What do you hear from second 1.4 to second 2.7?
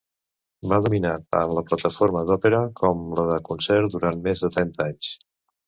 la plataforma d'òpera